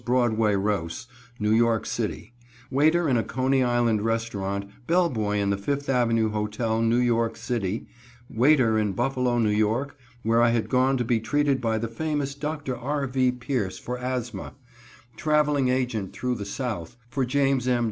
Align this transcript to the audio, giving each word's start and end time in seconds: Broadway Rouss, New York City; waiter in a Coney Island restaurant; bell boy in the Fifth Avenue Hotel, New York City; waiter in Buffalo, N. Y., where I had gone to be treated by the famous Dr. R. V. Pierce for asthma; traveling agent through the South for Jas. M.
Broadway 0.03 0.55
Rouss, 0.55 1.05
New 1.39 1.51
York 1.51 1.85
City; 1.85 2.33
waiter 2.71 3.07
in 3.07 3.17
a 3.17 3.23
Coney 3.23 3.61
Island 3.61 4.01
restaurant; 4.01 4.65
bell 4.87 5.11
boy 5.11 5.37
in 5.37 5.51
the 5.51 5.57
Fifth 5.59 5.89
Avenue 5.89 6.31
Hotel, 6.31 6.81
New 6.81 6.97
York 6.97 7.37
City; 7.37 7.85
waiter 8.27 8.79
in 8.79 8.93
Buffalo, 8.93 9.35
N. 9.37 9.45
Y., 9.63 9.85
where 10.23 10.41
I 10.41 10.49
had 10.49 10.69
gone 10.69 10.97
to 10.97 11.05
be 11.05 11.19
treated 11.19 11.61
by 11.61 11.77
the 11.77 11.87
famous 11.87 12.33
Dr. 12.33 12.75
R. 12.75 13.05
V. 13.05 13.31
Pierce 13.31 13.77
for 13.77 13.99
asthma; 13.99 14.55
traveling 15.17 15.69
agent 15.69 16.13
through 16.13 16.33
the 16.33 16.45
South 16.45 16.97
for 17.07 17.23
Jas. 17.23 17.67
M. 17.67 17.79